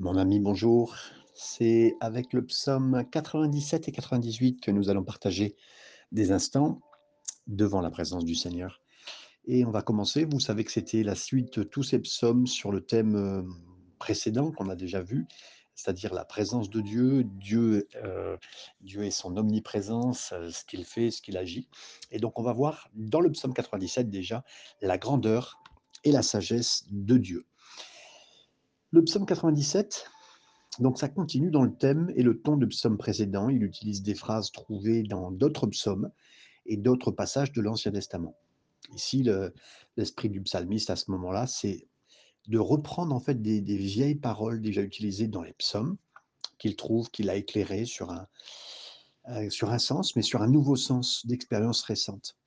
[0.00, 0.94] Mon ami, bonjour.
[1.34, 5.56] C'est avec le psaume 97 et 98 que nous allons partager
[6.12, 6.80] des instants
[7.48, 8.80] devant la présence du Seigneur.
[9.46, 10.24] Et on va commencer.
[10.24, 13.42] Vous savez que c'était la suite de tous ces psaumes sur le thème euh,
[13.98, 15.26] précédent qu'on a déjà vu,
[15.74, 18.36] c'est-à-dire la présence de Dieu, Dieu, euh,
[18.80, 21.66] Dieu et son omniprésence, euh, ce qu'il fait, ce qu'il agit.
[22.12, 24.44] Et donc on va voir dans le psaume 97 déjà
[24.80, 25.60] la grandeur
[26.04, 27.46] et la sagesse de Dieu.
[28.90, 30.06] Le psaume 97,
[30.78, 33.50] donc ça continue dans le thème et le ton du psaume précédent.
[33.50, 36.10] Il utilise des phrases trouvées dans d'autres psaumes
[36.64, 38.34] et d'autres passages de l'Ancien Testament.
[38.94, 39.28] Ici,
[39.98, 41.86] l'esprit du psalmiste à ce moment-là, c'est
[42.46, 45.98] de reprendre en fait des, vieilles paroles déjà utilisées dans les psaumes,
[46.56, 48.26] qu'il trouve, qu'il a éclairées sur un,
[49.28, 52.38] euh, sur un sens, mais sur un nouveau sens d'expérience récente.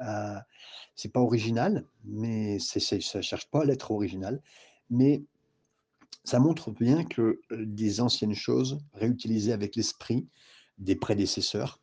[0.00, 0.34] Euh,
[0.96, 4.42] c'est pas original, mais ça ne cherche pas à l'être original,
[4.90, 5.22] mais
[6.24, 10.26] ça montre bien que des anciennes choses réutilisées avec l'esprit
[10.78, 11.80] des prédécesseurs,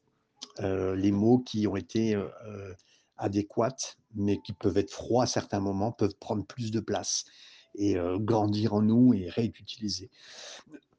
[0.59, 2.21] les mots qui ont été
[3.17, 7.25] adéquats, mais qui peuvent être froids à certains moments, peuvent prendre plus de place
[7.75, 10.11] et grandir en nous et réutiliser.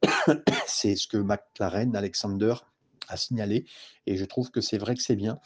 [0.67, 2.55] c'est ce que McLaren, Alexander,
[3.07, 3.65] a signalé,
[4.07, 5.39] et je trouve que c'est vrai que c'est bien.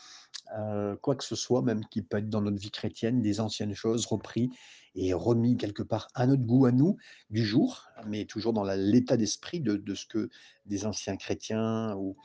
[1.02, 4.06] quoi que ce soit, même qui peut être dans notre vie chrétienne, des anciennes choses
[4.06, 4.50] reprises
[4.96, 6.98] et remis quelque part à notre goût à nous
[7.30, 10.30] du jour, mais toujours dans l'état d'esprit de, ce que
[10.66, 12.16] des anciens chrétiens ou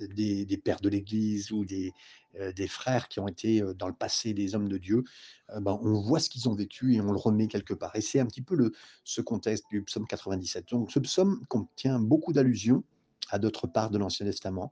[0.00, 1.92] des, pères de l'Église ou des,
[2.38, 5.04] euh, frères qui ont été euh, dans le passé des hommes de Dieu,
[5.50, 7.94] euh, ben, on voit ce qu'ils ont vécu et on le remet quelque part.
[7.96, 8.72] Et c'est un petit peu le,
[9.04, 10.70] ce contexte du psaume 97.
[10.70, 12.84] Donc ce psaume contient beaucoup d'allusions
[13.30, 14.70] à d'autres parts de l'Ancien Testament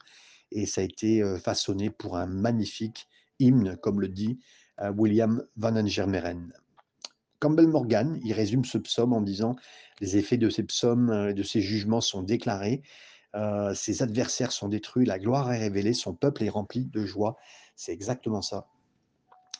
[0.53, 3.09] et ça a été façonné pour un magnifique
[3.41, 4.39] hymne, comme le dit
[4.97, 6.53] William Van Angermeren.
[7.45, 9.55] Campbell Morgan, il résume ce psaume en disant
[10.00, 12.81] Les effets de ces psaumes et euh, de ces jugements sont déclarés,
[13.34, 17.37] euh, ses adversaires sont détruits, la gloire est révélée, son peuple est rempli de joie.
[17.77, 18.66] C'est exactement ça,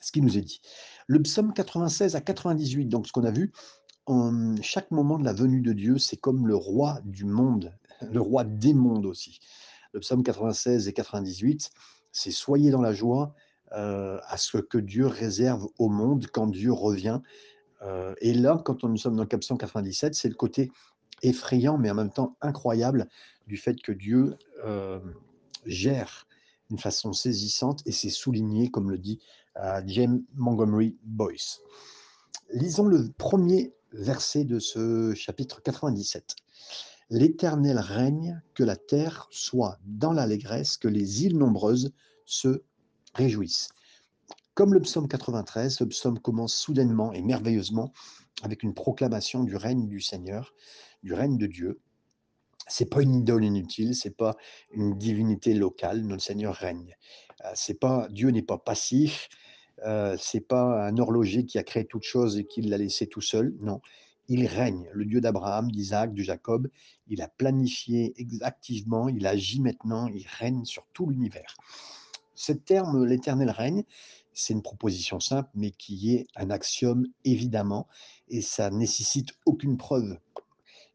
[0.01, 0.63] ce qui nous est dit.
[1.09, 3.53] Le psaume 96 à 98, donc ce qu'on a vu,
[4.07, 7.71] en chaque moment de la venue de Dieu, c'est comme le roi du monde,
[8.11, 9.41] le roi des mondes aussi.
[9.93, 11.71] Le psaume 96 et 98,
[12.13, 13.35] c'est soyez dans la joie
[13.73, 17.21] euh, à ce que Dieu réserve au monde quand Dieu revient
[17.83, 20.71] euh, et là, quand nous sommes dans le cap 197, c'est le côté
[21.23, 23.09] effrayant, mais en même temps incroyable
[23.47, 25.01] du fait que Dieu euh,
[25.67, 26.27] gère
[26.71, 29.21] d'une façon saisissante, et c'est souligné, comme le dit
[29.57, 31.61] euh, James Montgomery Boyce.
[32.53, 36.37] Lisons le premier verset de ce chapitre 97.
[37.11, 41.93] L'Éternel règne, que la terre soit dans l'allégresse, que les îles nombreuses
[42.25, 42.63] se
[43.15, 43.69] réjouissent.
[44.55, 47.93] Comme le psaume 93, le psaume commence soudainement et merveilleusement
[48.43, 50.55] avec une proclamation du règne du Seigneur,
[51.03, 51.81] du règne de Dieu.
[52.69, 54.37] C'est pas une idole inutile, c'est pas
[54.71, 56.03] une divinité locale.
[56.03, 56.97] Notre Seigneur règne.
[57.45, 59.29] Euh, c'est pas Dieu n'est pas passif.
[59.85, 63.21] Euh, c'est pas un horloger qui a créé toute chose et qui l'a laissé tout
[63.21, 63.57] seul.
[63.59, 63.81] Non,
[64.29, 64.89] il règne.
[64.93, 66.69] Le Dieu d'Abraham, d'Isaac, de Jacob,
[67.09, 71.57] il a planifié activement, il agit maintenant, il règne sur tout l'univers.
[72.37, 73.85] Ce terme, l'éternel règne,
[74.35, 77.87] c'est une proposition simple, mais qui est un axiome évidemment,
[78.29, 80.19] et ça nécessite aucune preuve.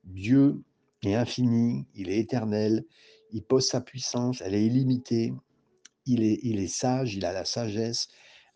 [0.03, 0.61] Dieu
[1.03, 2.85] est infini, il est éternel,
[3.31, 5.33] il pose sa puissance, elle est illimitée,
[6.05, 8.09] il est, sage, il a la sagesse,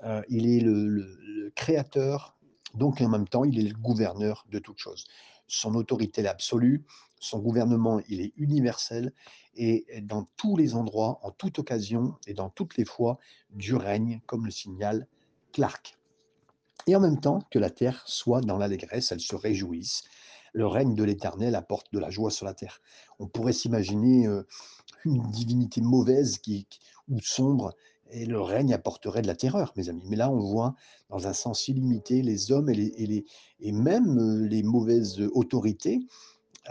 [0.04, 2.36] euh, il est le, le, créateur,
[2.74, 5.06] donc en même temps, il est le gouverneur de toute chose.
[5.48, 6.84] Son autorité est absolue,
[7.24, 9.14] son gouvernement, il est universel,
[9.56, 13.18] et dans tous les endroits, en toute occasion et dans toutes les fois,
[13.52, 15.08] Dieu règne, comme le signale
[15.54, 15.98] Clark.
[16.88, 20.04] Et en même temps que la terre soit dans l'allégresse, elle se réjouisse.
[20.54, 22.82] Le règne de l'Éternel apporte de la joie sur la terre.
[23.20, 24.44] On pourrait s'imaginer euh,
[25.06, 26.68] une divinité mauvaise qui,
[27.08, 27.74] ou sombre,
[28.12, 30.04] et le règne apporterait de la terreur, mes amis.
[30.08, 30.76] Mais là, on voit
[31.10, 33.26] dans un sens illimité les hommes et, les, et, les,
[33.62, 36.06] et même euh, les mauvaises autorités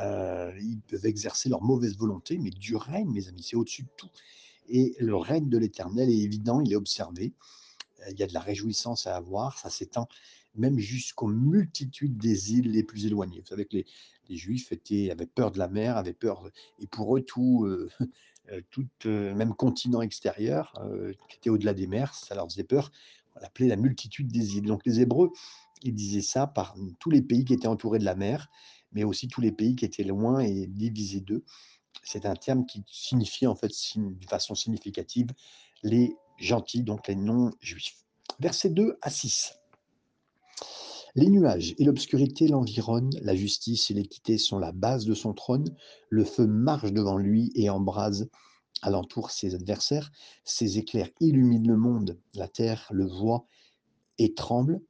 [0.00, 3.90] euh, ils peuvent exercer leur mauvaise volonté, mais Dieu règne, mes amis, c'est au-dessus de
[3.96, 4.08] tout.
[4.68, 7.32] Et le règne de l'Éternel est évident, il est observé.
[8.00, 10.08] Euh, il y a de la réjouissance à avoir, ça s'étend
[10.54, 13.40] même jusqu'aux multitudes des îles les plus éloignées.
[13.40, 13.86] Vous savez que les,
[14.36, 16.48] Juifs avaient peur de la mer, avaient peur,
[16.78, 17.90] et pour eux, tout, euh,
[19.34, 20.72] même continent extérieur
[21.28, 22.90] qui était au-delà des mers, ça leur faisait peur.
[23.36, 24.64] On l'appelait la multitude des îles.
[24.64, 25.32] Donc les Hébreux,
[25.82, 28.48] ils disaient ça par tous les pays qui étaient entourés de la mer
[28.92, 31.44] mais aussi tous les pays qui étaient loin et divisés d'eux.
[32.02, 35.28] C'est un terme qui signifie en fait de façon significative
[35.82, 38.04] les gentils, donc les non-juifs.
[38.40, 39.54] Versets 2 à 6.
[41.14, 45.76] Les nuages et l'obscurité l'environnent, la justice et l'équité sont la base de son trône,
[46.08, 48.30] le feu marche devant lui et embrase
[48.80, 50.10] alentour ses adversaires,
[50.44, 53.46] ses éclairs illuminent le monde, la terre le voit
[54.18, 54.80] et tremble,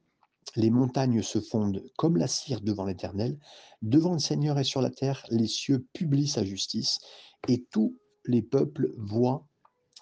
[0.55, 3.37] les montagnes se fondent comme la cire devant l'Éternel,
[3.81, 6.99] devant le Seigneur et sur la terre, les cieux publient sa justice,
[7.47, 9.45] et tous les peuples voient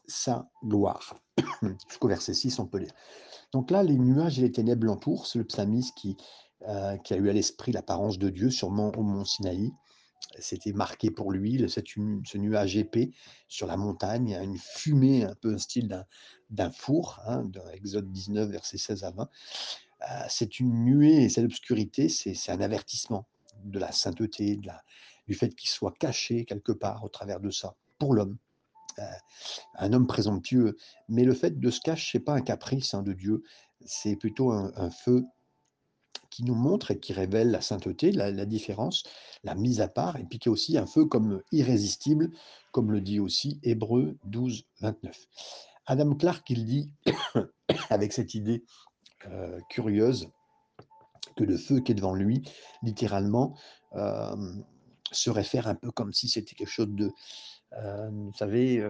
[0.07, 1.15] sa gloire.
[1.89, 2.93] Jusqu'au verset 6, on peut lire.
[3.53, 5.27] Donc là, les nuages et les ténèbres l'entourent.
[5.27, 6.17] C'est le psalmiste qui,
[6.67, 9.71] euh, qui a eu à l'esprit l'apparence de Dieu, sûrement au mont Sinaï.
[10.39, 13.11] C'était marqué pour lui, ce nuage épais
[13.47, 16.05] sur la montagne, une fumée un peu style
[16.49, 19.29] d'un four, hein, dans Exode 19, verset 16 à 20.
[20.09, 23.27] Euh, c'est une nuée et cette obscurité, c'est un avertissement
[23.63, 24.81] de la sainteté, la,
[25.27, 28.37] du fait qu'il soit caché quelque part au travers de ça, pour l'homme.
[28.99, 29.03] Euh,
[29.75, 30.77] un homme présomptueux.
[31.07, 33.43] Mais le fait de se cacher, n'est pas un caprice hein, de Dieu,
[33.85, 35.23] c'est plutôt un, feu
[36.29, 39.03] qui nous montre et qui révèle la sainteté, la, différence,
[39.43, 42.31] la mise à part, et puis qui est aussi un feu comme irrésistible,
[42.71, 45.27] comme le dit aussi Hébreu 12, 29.
[45.87, 46.91] Adam Clark, il dit,
[47.89, 48.63] avec cette idée
[49.29, 50.29] euh, curieuse,
[51.35, 52.41] que le feu qui est devant lui,
[52.81, 53.55] littéralement,
[53.93, 54.53] euh,
[55.11, 57.11] se réfère un peu comme si c'était quelque chose de,
[57.73, 58.83] euh, vous savez,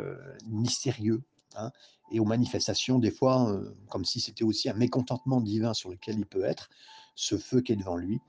[0.47, 1.21] mystérieux.
[1.55, 1.71] Hein,
[2.11, 6.25] et aux manifestations, des fois, comme si c'était aussi un mécontentement divin sur lequel il
[6.25, 6.69] peut être,
[7.15, 8.19] ce feu qui est devant lui,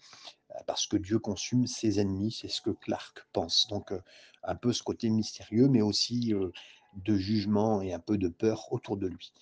[0.66, 3.66] parce que Dieu consume ses ennemis, c'est ce que Clark pense.
[3.68, 3.92] Donc,
[4.44, 6.32] un peu ce côté mystérieux, mais aussi
[6.94, 9.32] de jugement et un peu de peur autour de lui.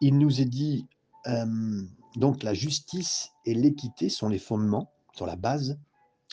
[0.00, 0.86] Il nous est dit,
[2.16, 5.78] donc la justice et l'équité sont les fondements, sont la base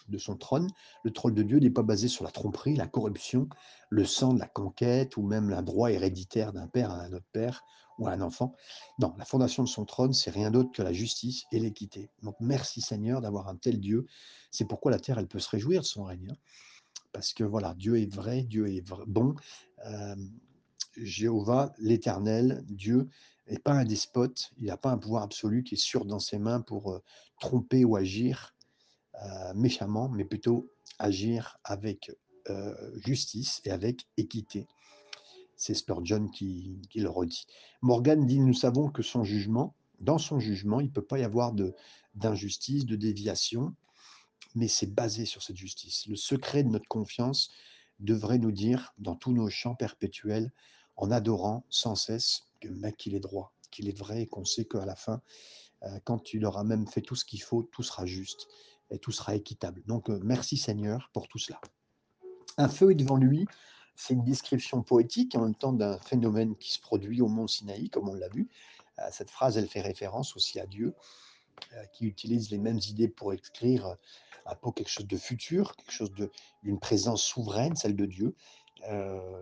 [0.09, 0.67] de son trône.
[1.03, 3.49] Le trône de Dieu n'est pas basé sur la tromperie, la corruption,
[3.89, 7.25] le sang de la conquête ou même un droit héréditaire d'un père à un autre
[7.31, 7.63] père
[7.97, 8.53] ou à un enfant.
[8.99, 12.09] Non, la fondation de son trône, c'est rien d'autre que la justice et l'équité.
[12.23, 14.05] Donc merci Seigneur d'avoir un tel Dieu.
[14.51, 16.29] C'est pourquoi la terre, elle peut se réjouir de son règne.
[16.31, 16.35] Hein.
[17.13, 19.35] Parce que voilà, Dieu est vrai, Dieu est bon.
[20.97, 23.09] Jéhovah, l'Éternel, Dieu,
[23.49, 26.39] n'est pas un despote, il n'a pas un pouvoir absolu qui est sûr dans ses
[26.39, 27.01] mains pour
[27.39, 28.53] tromper ou agir.
[29.53, 30.69] Méchamment, mais plutôt
[30.99, 32.11] agir avec
[32.95, 34.67] justice et avec équité.
[35.55, 37.47] C'est Spurgeon qui, qui, le redit.
[37.81, 41.23] Morgan dit, nous savons que son jugement, dans son jugement, il ne peut pas y
[41.23, 41.53] avoir
[42.13, 43.75] d'injustice, de, déviation,
[44.53, 46.05] mais c'est basé sur cette justice.
[46.07, 47.49] Le secret de notre confiance
[47.99, 50.51] devrait nous dire, dans tous nos champs perpétuels,
[50.97, 52.43] en adorant sans cesse
[52.97, 55.21] qu'il est droit, qu'il est vrai, et qu'on sait qu'à la fin,
[55.83, 58.47] euh, quand il aura même fait tout ce qu'il faut, tout sera juste
[58.91, 59.83] et tout sera équitable.
[59.87, 61.59] Donc euh, merci Seigneur pour tout cela.
[62.57, 63.45] Un feu est devant lui,
[63.95, 67.89] c'est une description poétique en même temps d'un phénomène qui se produit au mont Sinaï,
[67.89, 68.49] comme on l'a vu.
[68.99, 70.93] Euh, cette phrase, elle fait référence aussi à Dieu,
[71.93, 73.95] qui utilise les mêmes idées pour écrire
[74.45, 76.11] un peu quelque chose de futur, quelque chose
[76.63, 78.35] d'une présence souveraine, celle de Dieu.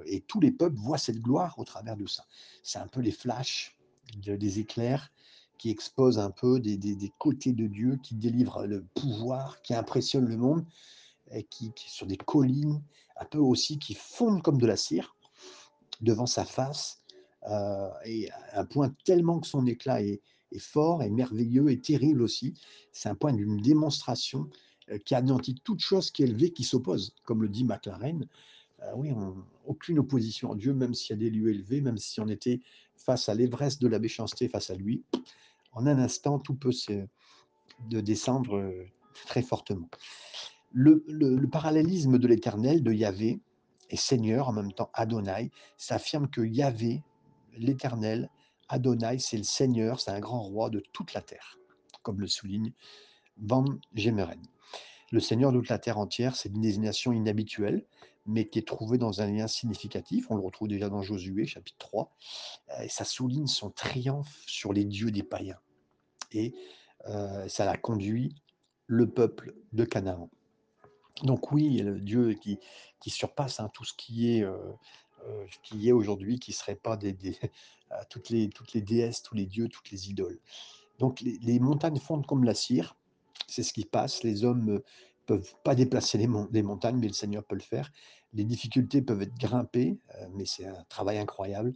[0.06, 2.26] Et tous les peuples voient cette gloire au travers de ça.
[2.64, 3.78] C'est un peu les flashs,
[4.18, 5.12] des éclairs
[5.58, 10.38] qui expose un peu des, côtés de Dieu, qui délivre le pouvoir, qui impressionne le
[10.38, 10.66] monde,
[11.32, 12.84] et qui, sur des collines,
[13.18, 15.16] un peu aussi qui fondent comme de la cire
[16.02, 17.02] devant sa face,
[17.50, 20.22] euh, et un point tellement que son éclat est,
[20.60, 22.54] fort et merveilleux et terrible aussi.
[22.92, 24.50] C'est un point d'une démonstration
[24.92, 28.28] euh, qui anéantit toute chose qui est élevée, qui s'oppose, comme le dit McLaren.
[28.84, 29.12] Euh, oui,
[29.66, 32.60] aucune opposition à Dieu, même s'il y a des lieux élevés, même si on était
[32.96, 35.04] face à l'Everest de la méchanceté face à lui,
[35.74, 37.06] en un instant, tout peut se,
[37.90, 38.86] de descendre euh,
[39.26, 39.90] très fortement.
[40.72, 41.04] Le,
[41.52, 43.40] parallélisme de l'éternel, de Yahvé,
[43.90, 47.04] et Seigneur en même temps Adonai, s'affirme que Yahvé,
[47.58, 48.30] l'éternel,
[48.70, 51.60] Adonai, c'est le Seigneur, c'est un grand roi de toute la terre,
[52.02, 52.74] comme le souligne
[53.38, 54.42] Van Gemeren.
[55.12, 57.86] Le Seigneur de toute la terre entière, c'est une désignation inhabituelle,
[58.26, 60.28] mais qui est trouvée dans un lien significatif.
[60.30, 62.12] On le retrouve déjà dans Josué, chapitre 3.
[62.84, 65.60] Et ça souligne son triomphe sur les dieux des païens.
[66.32, 66.54] Et
[67.08, 68.36] euh, ça a conduit
[68.88, 70.30] le peuple de Canaan.
[71.24, 72.60] Donc oui, le Dieu qui,
[73.00, 74.58] qui surpasse hein, tout ce qui est, euh,
[75.28, 76.98] euh, qui est aujourd'hui, qui ne serait pas
[78.10, 80.40] toutes, les, toutes les déesses, tous les dieux, toutes les idoles.
[81.00, 82.96] Donc les, les montagnes fondent comme la cire,
[83.48, 84.24] c'est ce qui passe.
[84.24, 84.82] Les hommes
[85.26, 87.92] peuvent pas déplacer les, montagnes, mais le Seigneur peut le faire.
[88.34, 91.74] Les difficultés peuvent être grimpées, euh, mais c'est un travail incroyable.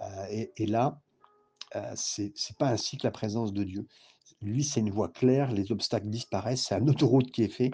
[0.00, 1.00] Euh, et, là,
[1.76, 3.86] euh, c'est pas ainsi que la présence de Dieu.
[4.42, 7.70] Lui, c'est une voie claire, les obstacles disparaissent, c'est un autoroute qui est fait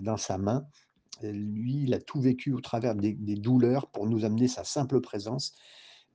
[0.00, 0.66] dans sa main.
[1.22, 5.54] Lui, il a tout vécu au travers des, douleurs pour nous amener sa simple présence,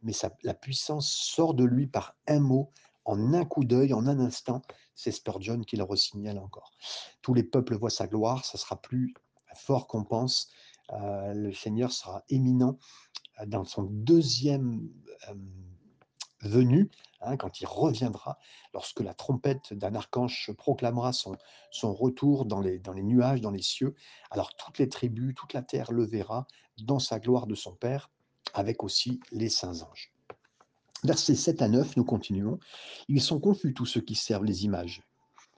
[0.04, 2.72] mais la puissance sort de lui par un mot,
[3.06, 4.62] en un coup d'œil, en un instant,
[5.02, 6.72] c'est Spurgeon qui le resignale encore.
[7.24, 9.16] Tous les peuples voient sa gloire, ça sera plus
[9.56, 10.50] fort qu'on pense.
[10.92, 12.78] Euh, le Seigneur sera éminent
[13.40, 14.88] euh, dans son deuxième
[15.30, 15.34] euh,
[16.42, 16.92] venue,
[17.22, 18.38] hein, quand il reviendra,
[18.76, 21.38] lorsque la trompette d'un archange proclamera son,
[21.94, 23.96] retour dans les nuages, dans les cieux.
[24.30, 26.46] Alors toutes les tribus, toute la terre le verra
[26.78, 28.12] dans sa gloire de son Père,
[28.54, 30.11] avec aussi les saints anges.
[31.04, 32.60] Versets 7 à 9, nous continuons.
[33.08, 35.02] Ils sont confus tous ceux qui servent les images,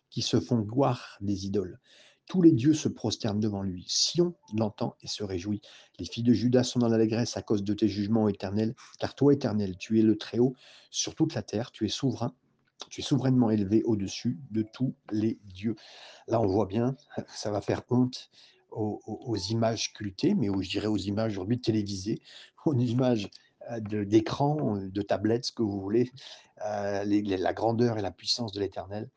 [0.09, 1.79] qui se font gloire des idoles.
[2.27, 3.83] Tous les dieux se prosternent devant lui.
[3.89, 5.62] Sion l'entend et se réjouit.
[6.00, 9.33] Les filles de Judas sont dans l'allégresse à cause de tes jugements éternels, car toi,
[9.33, 10.55] éternel, tu es le Très-Haut
[10.89, 12.33] sur toute la terre, tu es souverain,
[12.89, 15.75] tu es souverainement élevé au-dessus de tous les dieux.
[16.29, 16.95] Là, on voit bien,
[17.27, 18.29] ça va faire honte
[18.71, 22.21] aux, images cultées, mais je dirais aux images aujourd'hui télévisées,
[22.65, 23.29] aux images
[23.79, 26.12] d'écran, de, tablettes, ce que vous voulez,
[26.65, 29.10] euh, la grandeur et la puissance de l'Éternel,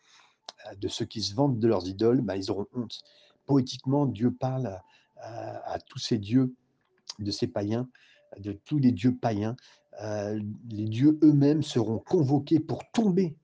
[0.66, 3.02] euh, de ceux qui se vantent de leurs idoles, bah, ils auront honte.
[3.46, 4.80] Poétiquement, Dieu parle
[5.18, 6.54] à, tous ces dieux,
[7.18, 7.88] de ces païens,
[8.38, 9.56] de tous les dieux païens.
[10.02, 13.36] les dieux eux-mêmes seront convoqués pour tomber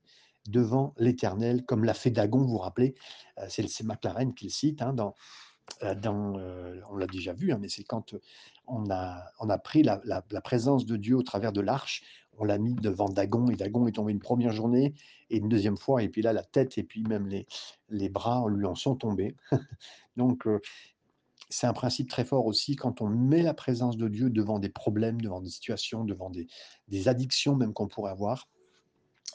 [0.47, 2.95] devant l'Éternel, comme l'a fait Dagon, vous vous rappelez,
[3.47, 5.15] c'est McLaren qui le cite hein, dans,
[6.01, 6.35] dans,
[6.89, 8.15] on l'a déjà vu, hein, mais c'est quand
[8.67, 12.03] on a, on a pris la, présence de Dieu au travers de l'arche,
[12.37, 14.93] on l'a mis devant Dagon, et Dagon est tombé une première journée,
[15.29, 17.27] et une deuxième fois, et puis là, la tête, et puis même
[17.89, 19.35] les, bras lui en sont tombés.
[20.17, 20.47] Donc,
[21.49, 24.69] c'est un principe très fort aussi quand on met la présence de Dieu devant des
[24.69, 26.31] problèmes, devant des situations, devant
[26.87, 28.47] des addictions même qu'on pourrait avoir.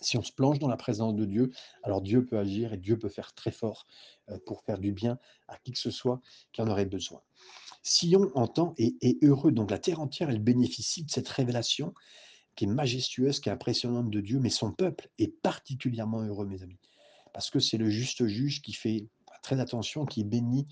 [0.01, 1.51] Si on se plonge dans la présence de Dieu,
[1.83, 3.87] alors Dieu peut agir et Dieu peut faire très fort
[4.47, 6.21] pour faire du bien à qui que ce soit
[6.53, 7.23] qui en aurait besoin.
[7.83, 9.53] Sion entend et est heureux.
[9.53, 11.95] Donc la terre entière, elle bénéficie de cette révélation
[12.55, 16.63] qui est majestueuse, qui est impressionnante de Dieu, mais son peuple est particulièrement heureux, mes
[16.63, 16.81] amis,
[17.33, 19.07] parce que c'est le juste juge qui fait
[19.43, 20.67] très attention, qui bénit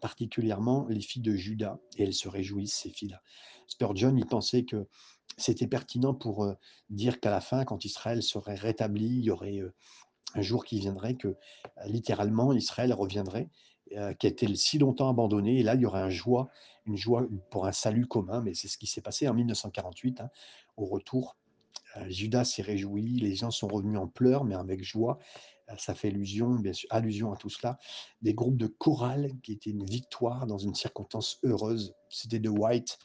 [0.00, 3.22] particulièrement les filles de Judas, et elles se réjouissent, ces filles-là.
[3.66, 4.86] Spurgeon, il pensait que
[5.36, 6.54] c'était pertinent pour
[6.90, 9.60] dire qu'à la fin, quand Israël serait rétabli, il y aurait
[10.34, 11.36] un jour qui viendrait que
[11.86, 13.48] littéralement Israël reviendrait,
[13.90, 16.48] qui a été si longtemps abandonné, et là il y aurait un joie,
[16.86, 20.30] une joie pour un salut commun, mais c'est ce qui s'est passé en 1948, hein,
[20.76, 21.36] au retour.
[22.08, 25.18] Judas s'est réjoui, les gens sont revenus en pleurs, mais avec joie.
[25.78, 27.78] Ça fait allusion, à tout cela.
[28.20, 31.94] Des groupes de chorales qui étaient une victoire dans une circonstance heureuse.
[32.08, 32.98] C'était de White,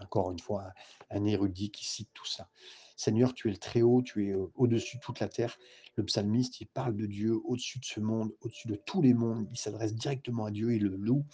[0.00, 0.72] encore une fois,
[1.10, 2.48] un érudit qui cite tout ça.
[2.96, 5.58] Seigneur, tu es le Très-Haut, tu es au-dessus de toute la terre.
[5.96, 9.48] Le psalmiste, il parle de Dieu au-dessus de ce monde, au-dessus de tous les mondes.
[9.50, 11.26] Il s'adresse directement à Dieu, il le loue,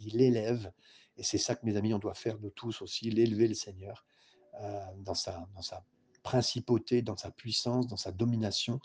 [0.00, 0.72] il l'élève.
[1.16, 4.04] Et c'est ça que, mes amis, on doit faire de tous aussi, l'élever le Seigneur
[4.98, 5.84] dans, sa, dans sa
[6.22, 8.80] principauté, dans sa puissance, dans sa domination,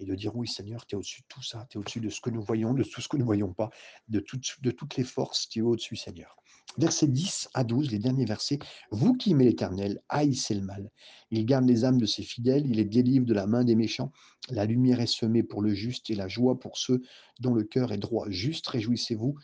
[0.00, 2.08] et de dire oui Seigneur, tu es au-dessus de tout ça, tu es au-dessus de
[2.08, 3.70] ce que nous voyons, de tout ce que nous ne voyons pas,
[4.08, 4.24] de,
[4.62, 6.36] de toutes les forces, tu es au-dessus Seigneur.
[6.76, 8.58] Versets 10 à 12, les derniers versets.
[8.90, 10.90] Vous qui aimez l'Éternel, haïssez le mal.
[11.30, 14.12] Il garde les âmes de ses fidèles, il les délivre de la main des méchants.
[14.50, 17.02] La lumière est semée pour le juste et la joie pour ceux
[17.40, 18.26] dont le cœur est droit.
[18.28, 19.34] Juste réjouissez-vous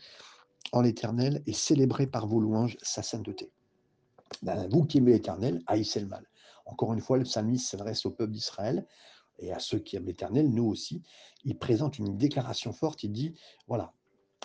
[0.71, 3.51] en l'Éternel et célébrez par vos louanges sa sainteté.
[4.41, 6.25] Ben, vous qui aimez l'Éternel, haïssez le mal.
[6.65, 8.87] Encore une fois, le psalmiste s'adresse au peuple d'Israël
[9.39, 11.03] et à ceux qui aiment l'Éternel, nous aussi.
[11.43, 13.33] Il présente une déclaration forte, il dit,
[13.67, 13.93] voilà,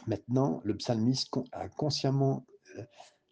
[0.07, 2.45] maintenant le psalmiste a consciemment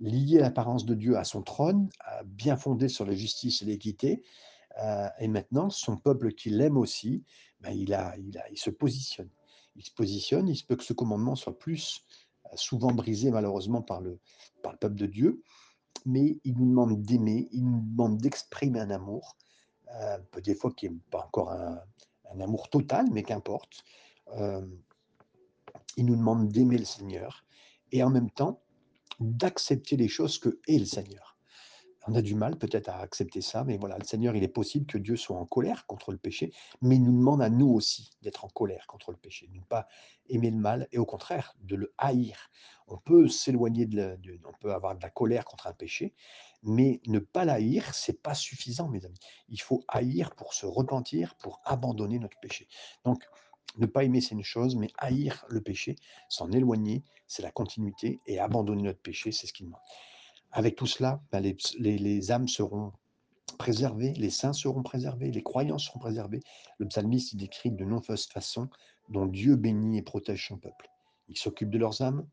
[0.00, 1.88] lié l'apparence de Dieu à son trône,
[2.25, 4.23] bien fondé sur la justice et l'équité,
[4.80, 7.25] euh, et maintenant son peuple qui l'aime aussi,
[7.61, 9.30] ben, il, a, il, se positionne.
[9.76, 12.04] Il se positionne, il se peut que ce commandement soit plus
[12.47, 14.21] euh, souvent brisé malheureusement par le,
[14.62, 15.42] par le peuple de Dieu,
[16.07, 19.37] mais il nous demande d'aimer, il nous demande d'exprimer un amour,
[19.95, 21.80] euh, des fois qui n'est pas encore un,
[22.40, 23.85] amour total, mais qu'importe.
[24.37, 24.64] Euh,
[25.97, 27.45] il nous demande d'aimer le Seigneur
[27.90, 28.61] et en même temps
[29.21, 31.39] d'accepter les choses que est le Seigneur
[32.09, 34.87] on a du mal peut-être à accepter ça, mais voilà, le Seigneur, il est possible
[34.87, 38.11] que Dieu soit en colère contre le péché, mais il nous demande à nous aussi
[38.23, 39.87] d'être en colère contre le péché, de ne pas
[40.31, 42.51] aimer le mal et au contraire de le haïr.
[42.87, 46.15] On peut s'éloigner de, on peut avoir de la colère contre un péché,
[46.63, 49.21] mais ne pas l'haïr, c'est pas suffisant, mes amis.
[49.49, 52.69] Il faut haïr pour se repentir, pour abandonner notre péché.
[53.05, 53.23] Donc,
[53.77, 55.97] ne pas aimer, c'est une chose, mais haïr le péché,
[56.29, 59.81] s'en éloigner, c'est la continuité, et abandonner notre péché, c'est ce qu'il demande.
[60.53, 61.41] Avec tout cela, ben,
[61.79, 62.93] les, âmes seront
[63.59, 66.41] préservées, les saints seront préservés, les croyants seront préservés.
[66.79, 68.69] Le psalmiste décrit de nombreuses façons
[69.11, 70.89] dont Dieu bénit et protège son peuple.
[71.29, 72.27] Il s'occupe de leurs âmes,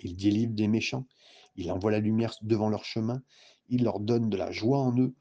[0.00, 1.04] il délivre des méchants,
[1.56, 3.22] il envoie la lumière devant leur chemin,
[3.68, 5.14] il leur donne de la joie en eux.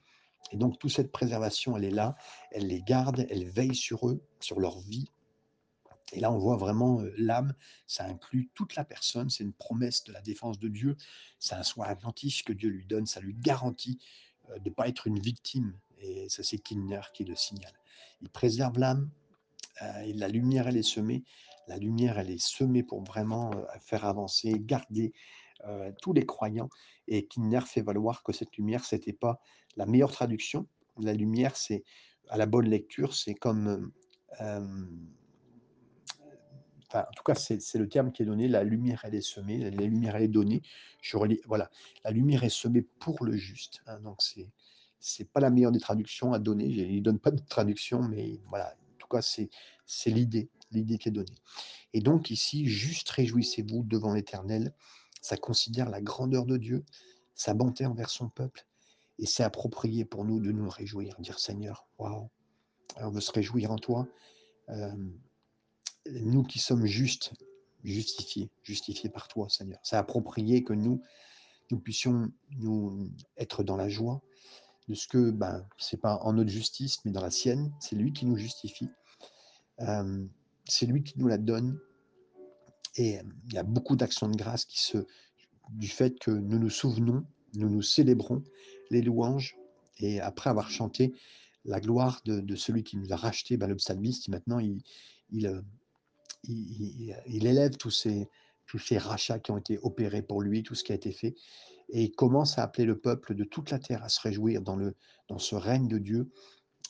[0.52, 2.16] Et donc toute cette préservation, elle est là,
[2.52, 5.10] elle les garde, elle veille sur eux, sur leur vie,
[6.14, 7.54] Et là, on voit vraiment l'âme,
[7.86, 10.96] ça inclut toute la personne, c'est une promesse de la défense de Dieu,
[11.38, 14.00] c'est un soin attentif que Dieu lui donne, ça lui garantit
[14.50, 15.78] de ne pas être une victime.
[16.00, 17.74] Et ça, c'est Kinner qui le signale.
[18.22, 19.10] Il préserve l'âme,
[19.82, 21.24] la lumière, elle est semée.
[21.68, 25.12] La lumière, elle est semée pour vraiment faire avancer, garder
[26.02, 26.70] tous les croyants.
[27.08, 29.42] Et Kinner fait valoir que cette lumière, c'était pas
[29.76, 30.68] la meilleure traduction.
[30.98, 31.84] La lumière, c'est
[32.30, 33.92] à la bonne lecture, c'est comme
[36.94, 39.70] en tout cas, c'est le terme qui est donné, la lumière, elle est semée, la
[39.70, 40.62] lumière, elle est donnée.
[41.02, 41.70] Je relis, voilà,
[42.04, 43.82] la lumière est semée pour le juste.
[43.88, 44.22] hein, donc,
[45.34, 46.66] pas la meilleure des traductions à donner.
[46.66, 49.50] Il ne donne pas de traduction, mais voilà, en tout cas, c'est
[49.86, 51.36] c'est l'idée, l'idée qui est donnée.
[51.94, 54.74] Et donc, ici, juste réjouissez-vous devant l'Éternel.
[55.22, 56.84] Ça considère la grandeur de Dieu,
[57.34, 58.66] sa bonté envers son peuple.
[59.20, 62.30] Et c'est approprié pour nous de nous réjouir, dire Seigneur, waouh,
[62.98, 64.08] on veut se réjouir en toi.
[64.70, 64.94] Euh,
[66.22, 67.34] nous qui sommes justes,
[67.84, 69.80] justifiés, justifiés par toi, Seigneur.
[69.84, 71.02] C'est approprié que nous,
[71.84, 74.22] puissions nous être dans la joie
[74.88, 77.74] de ce que, ben, c'est pas en notre justice, mais dans la sienne.
[77.80, 78.90] C'est lui qui nous justifie.
[79.82, 80.26] Euh,
[80.66, 81.80] c'est lui qui nous la donne.
[82.96, 85.06] Et euh, il y a beaucoup d'actions de grâce qui se,
[85.70, 88.44] du fait que nous nous souvenons, nous nous célébrons
[88.90, 89.58] les louanges.
[90.00, 91.14] Et après avoir chanté
[91.66, 94.82] la gloire de, celui qui nous a racheté, ben, le psalmiste, maintenant, il,
[95.32, 95.62] il, euh,
[96.44, 98.30] il, élève tous ces,
[98.66, 101.36] tous ces rachats qui ont été opérés pour lui, tout ce qui a été fait,
[101.90, 104.76] et il commence à appeler le peuple de toute la terre à se réjouir dans,
[104.76, 104.96] le,
[105.30, 106.30] dans ce règne de Dieu.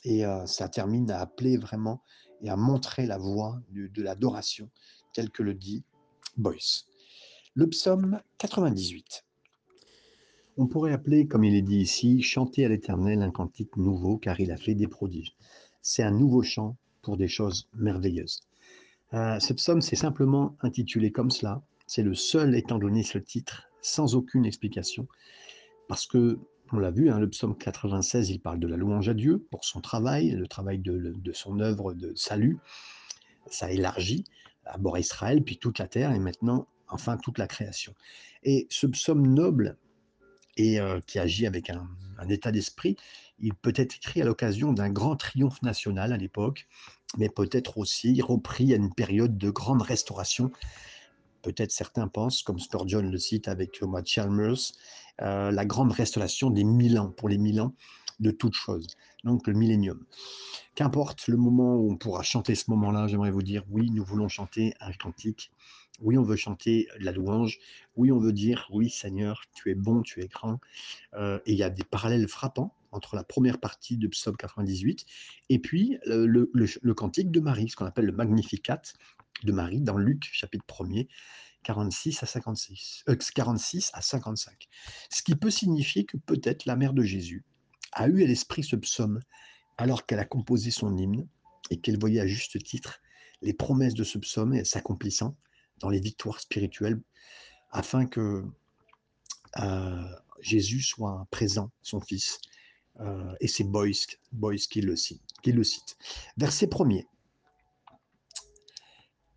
[0.04, 2.02] Et euh, ça termine à appeler vraiment
[2.40, 4.70] et à montrer la voie de, de l'adoration,
[5.12, 5.84] tel que le dit
[6.36, 6.86] Boyce.
[7.54, 9.24] Le psaume 98.
[10.56, 14.40] On pourrait appeler, comme il est dit ici, chanter à l'Éternel un cantique nouveau, car
[14.40, 15.36] il a fait des prodiges.
[15.82, 18.42] C'est un nouveau chant pour des choses merveilleuses.
[19.14, 21.62] Euh, ce psaume, c'est simplement intitulé comme cela.
[21.86, 25.08] C'est le seul étant donné ce titre, sans aucune explication,
[25.88, 26.38] parce que,
[26.72, 29.64] on l'a vu, hein, le psaume 96, il parle de la louange à Dieu pour
[29.64, 32.58] son travail, le travail de, son œuvre de salut.
[33.46, 34.24] Ça élargit
[34.66, 37.94] d'abord Israël, puis toute la terre, et maintenant, enfin, toute la création.
[38.42, 39.78] Et ce psaume noble,
[40.58, 42.96] et euh, qui agit avec un, un état d'esprit,
[43.38, 46.66] il peut être écrit à l'occasion d'un grand triomphe national à l'époque,
[47.16, 50.50] mais peut-être aussi repris à une période de grande restauration.
[51.42, 54.72] Peut-être certains pensent, comme Spurgeon le cite avec Thomas Chalmers,
[55.22, 57.74] euh, la grande restauration des mille ans, pour les mille ans
[58.20, 58.88] de toutes choses,
[59.24, 60.04] donc le millénium.
[60.74, 64.28] Qu'importe le moment où on pourra chanter ce moment-là, j'aimerais vous dire, oui, nous voulons
[64.28, 65.52] chanter un cantique,
[66.00, 67.58] oui, on veut chanter la louange,
[67.96, 70.60] oui, on veut dire, oui, Seigneur, tu es bon, tu es grand.
[71.14, 75.04] Euh, et il y a des parallèles frappants entre la première partie de Psaume 98
[75.48, 78.82] et puis le, le, cantique de Marie, ce qu'on appelle le Magnificat
[79.44, 81.08] de Marie dans Luc chapitre 1er,
[81.64, 84.68] 46 à 56, euh, 46 à 55.
[85.10, 87.44] Ce qui peut signifier que peut-être la mère de Jésus
[87.92, 89.20] a eu à l'esprit ce psaume
[89.76, 91.26] alors qu'elle a composé son hymne
[91.70, 93.00] et qu'elle voyait à juste titre
[93.42, 95.36] les promesses de ce psaume s'accomplissant
[95.78, 97.00] dans les victoires spirituelles
[97.70, 98.44] afin que
[99.60, 100.04] euh,
[100.40, 102.40] Jésus soit présent, son fils,
[103.00, 104.06] euh, et c'est Boyce,
[104.68, 105.62] qui, le cite, le.
[106.36, 107.06] Verset premier.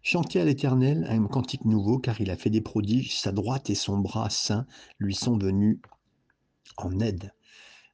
[0.01, 3.75] Chantez à l'Éternel un cantique nouveau, car il a fait des prodiges, sa droite et
[3.75, 4.65] son bras saint
[4.97, 5.79] lui sont venus
[6.77, 7.33] en aide.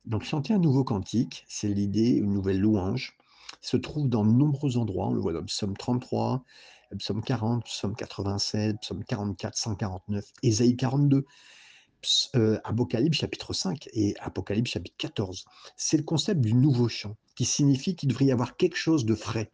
[0.05, 3.17] Donc chanter un nouveau cantique, c'est l'idée, une nouvelle louange,
[3.59, 6.45] se trouve dans de nombreux endroits, on le voit dans le psaume 33,
[6.91, 11.25] le psaume 40, psaume 87, psaume 44, 149, Ésaïe 42,
[12.35, 15.45] euh, Apocalypse chapitre 5 et Apocalypse chapitre 14.
[15.75, 19.15] C'est le concept du nouveau chant, qui signifie qu'il devrait y avoir quelque chose de
[19.15, 19.51] frais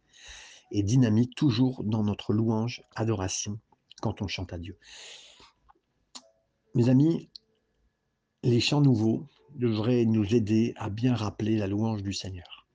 [0.70, 3.58] et dynamique toujours dans notre louange, adoration,
[4.00, 4.78] quand on chante à Dieu.
[6.74, 7.30] Mes amis,
[8.42, 12.66] les chants nouveaux devraient nous aider à bien rappeler la louange du Seigneur,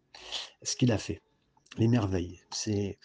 [0.63, 1.21] ce qu'il a fait,
[1.77, 2.41] les merveilles.
[2.51, 2.97] C'est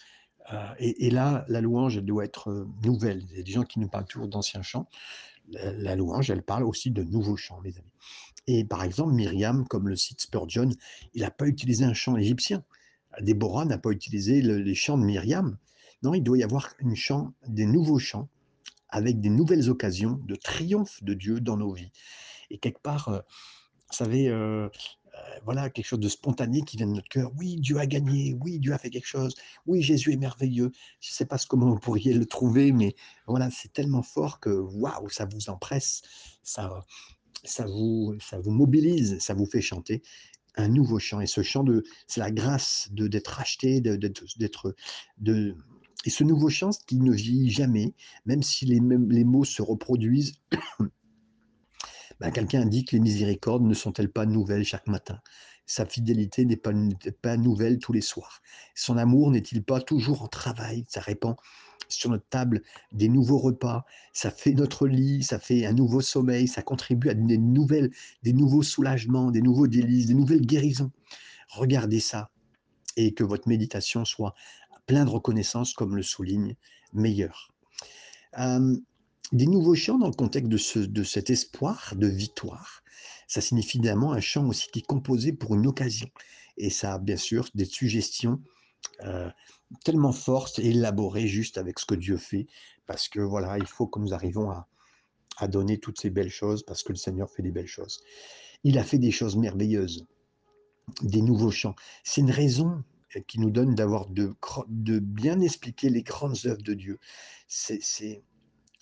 [0.53, 3.25] euh, et, et, là, la louange doit être euh, nouvelle.
[3.31, 4.87] Il y a des gens qui nous parlent toujours d'anciens chants
[5.49, 7.91] la louange, elle parle aussi de nouveaux chants, mes amis.
[8.47, 10.69] Et par exemple, Myriam, comme le cite Spurgeon,
[11.13, 12.63] il n'a pas utilisé un chant égyptien.
[13.21, 15.57] Déborah n'a pas utilisé le, les chants de Myriam.
[16.03, 16.73] Non, il doit y avoir
[17.47, 18.29] des nouveaux chants
[18.89, 21.91] avec des nouvelles occasions de triomphe de Dieu dans nos vies.
[22.49, 23.19] Et quelque part, euh,
[23.89, 24.69] vous savez, euh,
[25.43, 27.31] voilà, quelque chose de spontané qui vient de notre cœur.
[27.37, 28.35] Oui, Dieu a gagné.
[28.41, 29.35] Oui, Dieu a fait quelque chose.
[29.65, 30.71] Oui, Jésus est merveilleux.
[30.99, 32.95] Je ne sais pas comment vous pourriez le trouver, mais
[33.27, 36.01] voilà, c'est tellement fort que waouh, ça vous empresse,
[36.43, 36.85] ça,
[37.43, 40.01] ça vous, ça vous mobilise, ça vous fait chanter
[40.57, 41.21] un nouveau chant.
[41.21, 44.75] Et ce chant de, c'est la grâce de d'être racheté, d'être, d'être,
[45.17, 45.55] de,
[46.05, 47.93] Et ce nouveau chant qui ne vieillit jamais,
[48.25, 50.39] même si les, les mots se reproduisent,
[52.19, 55.19] ben, quelqu'un indique les miséricordes ne sont-elles pas nouvelles chaque matin?
[55.65, 56.71] Sa fidélité n'est pas,
[57.21, 58.41] pas nouvelle tous les soirs.
[58.75, 60.85] Son amour n'est-il pas toujours en travail?
[60.87, 61.35] Ça répand
[61.89, 66.47] sur notre table des nouveaux repas, ça fait notre lit, ça fait un nouveau sommeil,
[66.47, 67.91] ça contribue à des nouvelles,
[68.23, 70.91] des nouveaux soulagements, des nouveaux délices, des nouvelles guérisons.
[71.49, 72.31] Regardez ça
[72.97, 74.33] et que votre méditation soit
[74.85, 76.55] plein de reconnaissance, comme le souligne
[76.93, 77.51] Meilleur.
[79.31, 82.83] Des nouveaux chants dans le contexte de, ce, de cet espoir de victoire,
[83.27, 86.09] ça signifie évidemment un chant aussi qui est composé pour une occasion.
[86.57, 88.41] Et ça a bien sûr des suggestions
[89.03, 89.29] euh,
[89.83, 92.47] tellement fortes et élaborées juste avec ce que Dieu fait,
[92.85, 94.67] parce que voilà, il faut que nous arrivons à,
[95.37, 98.01] à donner toutes ces belles choses, parce que le Seigneur fait des belles choses.
[98.63, 100.05] Il a fait des choses merveilleuses,
[101.01, 101.75] des nouveaux chants.
[102.03, 102.83] C'est une raison
[103.27, 104.33] qui nous donne d'avoir de,
[104.67, 106.99] de bien expliquer les grandes œuvres de Dieu.
[107.47, 108.23] C'est,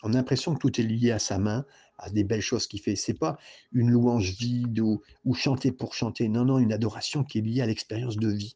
[0.04, 1.66] on a l'impression que tout est lié à sa main,
[1.98, 2.96] à des belles choses qu'il fait.
[2.96, 3.38] C'est pas
[3.72, 5.02] une louange vide ou,
[5.34, 6.28] chanter pour chanter.
[6.28, 8.56] Non, non, une adoration qui est liée à l'expérience de vie.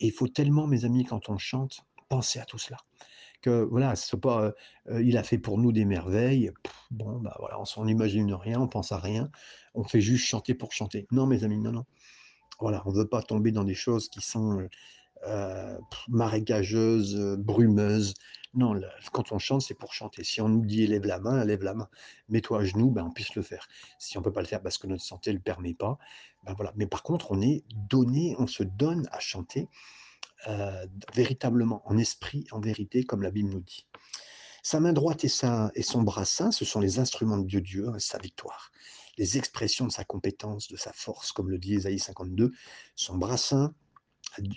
[0.00, 2.78] Et il faut tellement, mes amis, quand on chante, penser à tout cela.
[3.42, 4.52] Que voilà, c'est pas, euh,
[4.90, 6.50] euh, il a fait pour nous des merveilles.
[6.90, 9.30] bon, bah voilà, on s'en imagine rien, on pense à rien,
[9.74, 11.06] on fait juste chanter pour chanter.
[11.10, 11.84] Non, mes amis, non, non.
[12.60, 14.68] Voilà, on ne veut pas tomber dans des choses qui sont
[15.26, 18.14] euh, marécageuses, brumeuses.
[18.54, 18.78] Non,
[19.12, 20.24] quand on chante, c'est pour chanter.
[20.24, 21.88] Si on nous dit lève la main, lève la main.
[22.28, 23.66] Mets-toi à genoux, ben, on puisse le faire.
[23.98, 25.98] Si on ne peut pas le faire parce que notre santé ne le permet pas,
[26.44, 26.72] ben voilà.
[26.76, 29.68] Mais par contre, on est donné, on se donne à chanter
[30.48, 33.86] euh, véritablement, en esprit, en vérité, comme la Bible nous dit.
[34.62, 37.62] Sa main droite et, sa, et son bras saint, ce sont les instruments de Dieu,
[37.62, 38.70] Dieu, sa victoire.
[39.16, 42.52] Les expressions de sa compétence, de sa force, comme le dit Ésaïe 52.
[42.96, 43.74] Son bras saint,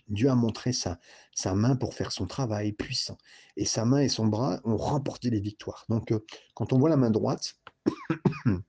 [0.08, 1.00] Dieu a montré sa,
[1.34, 3.18] sa main pour faire son travail puissant.
[3.58, 5.86] Et sa main et son bras ont remporté les victoires.
[5.90, 7.56] Donc, euh, quand on voit la main droite,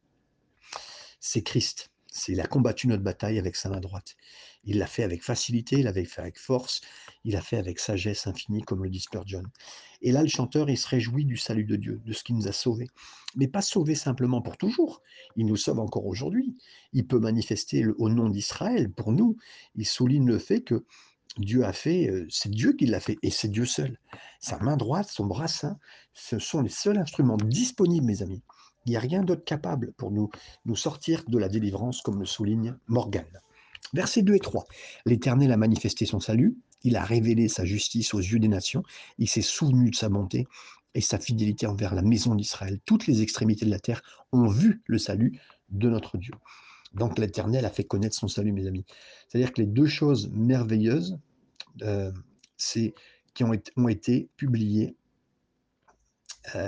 [1.20, 1.90] c'est Christ.
[2.28, 4.16] Il a combattu notre bataille avec sa main droite.
[4.64, 6.80] Il l'a fait avec facilité, il l'a fait avec force,
[7.24, 9.44] il l'a fait avec sagesse infinie, comme le dit Spurgeon.
[10.02, 12.48] Et là, le chanteur, il se réjouit du salut de Dieu, de ce qu'il nous
[12.48, 12.88] a sauvés.
[13.36, 15.02] Mais pas sauvés simplement pour toujours.
[15.36, 16.56] Il nous sauve encore aujourd'hui.
[16.92, 19.36] Il peut manifester au nom d'Israël pour nous.
[19.76, 20.84] Il souligne le fait que
[21.38, 23.98] Dieu a fait, euh, c'est Dieu qui l'a fait, et c'est Dieu seul.
[24.40, 28.42] Sa main droite, son bras ce sont les seuls instruments disponibles, mes amis,
[28.86, 30.30] il n'y a rien d'autre capable pour nous,
[30.64, 33.26] nous sortir de la délivrance, comme le souligne Morgan.
[33.92, 34.64] Versets 2 et 3.
[35.04, 38.82] L'Éternel a manifesté son salut, il a révélé sa justice aux yeux des nations,
[39.18, 40.46] il s'est souvenu de sa bonté
[40.94, 42.78] et sa fidélité envers la maison d'Israël.
[42.84, 46.34] Toutes les extrémités de la terre ont vu le salut de notre Dieu.
[46.94, 48.84] Donc l'Éternel a fait connaître son salut, mes amis.
[49.28, 51.18] C'est-à-dire que les deux choses merveilleuses
[51.82, 52.12] euh,
[53.34, 54.96] qui ont été, publiées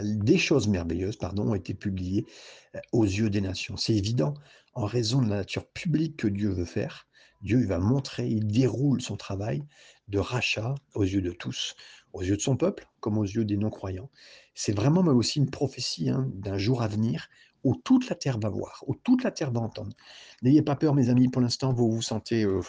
[0.03, 2.27] des choses merveilleuses pardon, ont été publiées
[2.75, 3.77] euh, aux yeux des nations.
[3.77, 4.35] C'est évident,
[4.75, 7.07] en raison de la nature publique que Dieu veut faire,
[7.43, 9.63] Dieu il va montrer, il déroule son travail
[10.09, 11.77] de rachat aux yeux de tous,
[12.13, 14.11] aux yeux de son peuple comme aux yeux des non-croyants.
[14.55, 17.29] C'est vraiment aussi une prophétie hein, d'un jour à venir
[17.65, 19.95] où toute la terre va voir, où toute la terre va entendre.
[20.43, 22.61] N'ayez pas peur, mes amis, pour l'instant, vous vous sentez euh,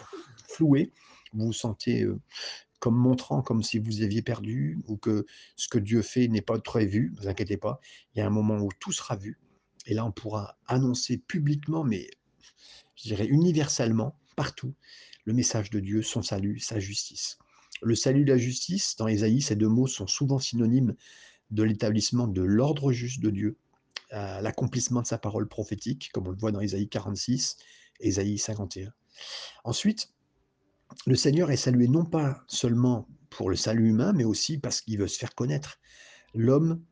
[0.47, 0.91] floué,
[1.33, 2.05] vous vous sentez
[2.79, 6.59] comme montrant comme si vous aviez perdu ou que ce que Dieu fait n'est pas
[6.59, 7.79] très vu, ne vous inquiétez pas,
[8.13, 9.39] il y a un moment où tout sera vu.
[9.85, 12.09] Et là, on pourra annoncer publiquement, mais
[12.95, 14.73] je dirais universellement, partout,
[15.25, 17.37] le message de Dieu, son salut, sa justice.
[17.81, 20.95] Le salut et la justice, dans Ésaïe, ces deux mots sont souvent synonymes
[21.51, 23.57] de l'établissement de l'ordre juste de Dieu,
[24.11, 27.57] l'accomplissement de sa parole prophétique, comme on le voit dans Ésaïe 46
[27.99, 28.91] et Ésaïe 51.
[29.63, 30.11] Ensuite,
[31.05, 34.99] le Seigneur est salué non pas seulement pour le salut humain, mais aussi parce qu'il
[34.99, 35.79] veut se faire connaître.
[36.33, 36.83] L'homme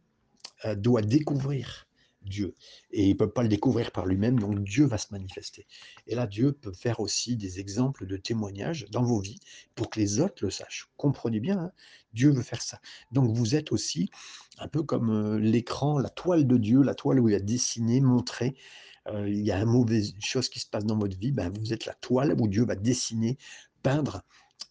[0.66, 1.88] euh, doit découvrir
[2.28, 2.56] Dieu.
[2.92, 5.66] Et il ne peut pas le découvrir par lui-même, donc Dieu va se manifester.
[6.08, 9.40] Et là, Dieu peut faire aussi des exemples de témoignages dans vos vies
[9.76, 10.90] pour que les autres le sachent.
[10.98, 11.72] Comprenez bien, hein,
[12.14, 12.80] Dieu veut faire ça.
[13.12, 14.10] Donc vous êtes aussi
[14.60, 18.02] un peu comme euh, l'écran, la toile de Dieu, la toile où il a dessiné,
[18.02, 18.56] montré.
[19.08, 21.74] Euh, il y a une mauvaise chose qui se passe dans votre vie, ben, vous
[21.74, 23.38] êtes la toile où Dieu va dessiner
[23.88, 24.22] peindre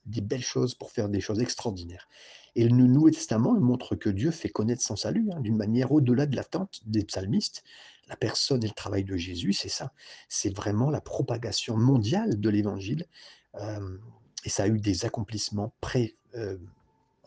[0.05, 2.07] des belles choses pour faire des choses extraordinaires.
[2.55, 6.27] Et le Nouveau Testament montre que Dieu fait connaître son salut hein, d'une manière au-delà
[6.27, 7.65] de l'attente des psalmistes.
[8.09, 9.93] La personne et le travail de Jésus, c'est ça.
[10.29, 13.07] C'est vraiment la propagation mondiale de l'Évangile.
[13.55, 13.97] Euh,
[14.45, 16.59] et ça a eu des accomplissements pré, euh,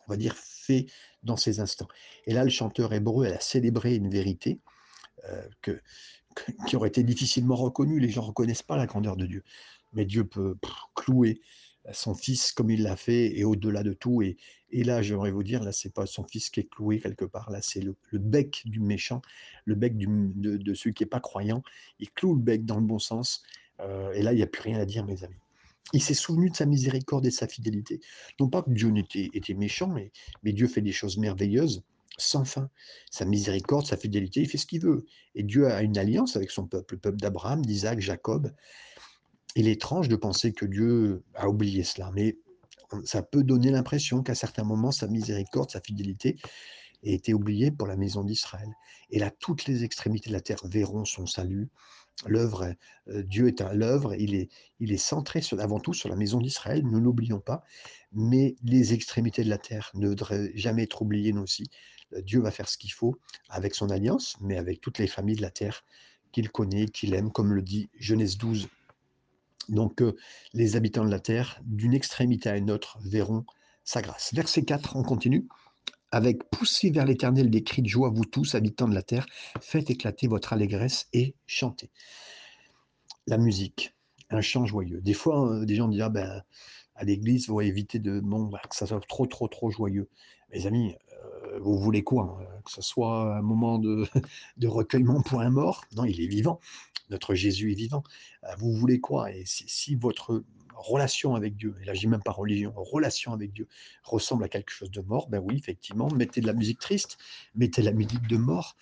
[0.05, 0.91] on va dire, faits
[1.23, 1.87] dans ces instants.
[2.27, 4.59] Et là, le chanteur hébreu, elle a célébré une vérité
[5.27, 5.47] euh,
[6.67, 7.99] qui aurait été difficilement reconnue.
[7.99, 9.43] Les gens ne reconnaissent pas la grandeur de Dieu.
[9.93, 10.55] Mais Dieu peut
[10.93, 11.41] clouer
[11.91, 14.21] son fils comme il l'a fait et au-delà de tout.
[14.21, 14.37] Et,
[14.71, 17.49] et là, j'aimerais vous dire, là, c'est pas son fils qui est cloué quelque part,
[17.49, 19.21] là, c'est le, bec du méchant,
[19.65, 21.63] le bec de, de celui qui n'est pas croyant.
[21.99, 23.43] Il cloue le bec dans le bon sens.
[23.81, 25.39] Euh, et là, il n'y a plus rien à dire, mes amis.
[25.93, 27.99] Il s'est souvenu de sa miséricorde et de sa fidélité.
[28.39, 30.11] Non pas que Dieu n'était était méchant, mais,
[30.43, 31.83] mais Dieu fait des choses merveilleuses
[32.17, 32.69] sans fin.
[33.09, 35.05] Sa miséricorde, sa fidélité, il fait ce qu'il veut.
[35.35, 38.51] Et Dieu a une alliance avec son peuple, le peuple d'Abraham, d'Isaac, Jacob.
[39.55, 42.37] Il est étrange de penser que Dieu a oublié cela, mais
[43.03, 46.37] ça peut donner l'impression qu'à certains moments, sa miséricorde, sa fidélité
[47.03, 48.69] ait été oubliée pour la maison d'Israël.
[49.09, 51.69] Et là, toutes les extrémités de la terre verront son salut.
[52.25, 52.73] L'œuvre,
[53.07, 56.97] euh, Dieu est à l'œuvre, il est, centré avant tout sur la maison d'Israël, ne
[56.97, 57.63] l'oublions pas,
[58.11, 61.69] mais les extrémités de la terre ne devraient jamais être oubliées nous aussi.
[62.13, 63.15] Euh, Dieu va faire ce qu'il faut
[63.47, 65.85] avec son alliance, mais avec toutes les familles de la terre
[66.33, 68.67] qu'il connaît, qu'il aime, comme le dit Genèse 12,
[69.67, 70.15] donc euh,
[70.53, 73.45] les habitants de la terre, d'une extrémité à une autre, verront
[73.83, 74.33] sa grâce.
[74.33, 75.47] Verset 4, on continue.
[76.11, 79.27] Avec poussez vers l'Éternel des cris de joie, vous tous, habitants de la terre,
[79.61, 81.91] faites éclater votre allégresse et chantez.
[83.27, 83.93] La musique,
[84.31, 85.01] un chant joyeux.
[85.01, 86.43] Des fois, euh, des gens disent, ah ben,
[86.95, 90.09] à l'église, il faut éviter de, bon, que ça soit trop, trop, trop joyeux.
[90.51, 90.95] Mes amis,
[91.59, 94.05] vous voulez quoi hein Que ce soit un moment de,
[94.65, 96.59] recueillement pour un mort Non, il est vivant.
[97.09, 98.03] Notre Jésus est vivant.
[98.43, 99.31] Euh, vous voulez quoi?
[99.31, 100.43] Et si, votre
[100.75, 103.67] relation avec Dieu, et là je dis même pas religion, relation avec Dieu
[104.03, 107.17] ressemble à quelque chose de mort, ben oui, effectivement, mettez de la musique triste,
[107.53, 108.77] mettez de la musique de mort,